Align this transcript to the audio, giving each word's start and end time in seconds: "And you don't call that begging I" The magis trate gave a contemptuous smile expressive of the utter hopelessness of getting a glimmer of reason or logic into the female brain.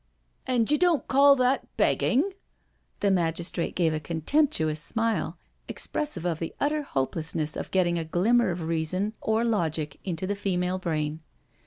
"And 0.47 0.71
you 0.71 0.79
don't 0.79 1.07
call 1.07 1.35
that 1.35 1.77
begging 1.77 2.21
I" 2.23 2.33
The 3.01 3.11
magis 3.11 3.51
trate 3.51 3.75
gave 3.75 3.93
a 3.93 3.99
contemptuous 3.99 4.81
smile 4.81 5.37
expressive 5.67 6.25
of 6.25 6.39
the 6.39 6.55
utter 6.59 6.81
hopelessness 6.81 7.55
of 7.55 7.69
getting 7.69 7.99
a 7.99 8.03
glimmer 8.03 8.49
of 8.49 8.61
reason 8.61 9.13
or 9.21 9.45
logic 9.45 9.99
into 10.03 10.25
the 10.25 10.35
female 10.35 10.79
brain. 10.79 11.19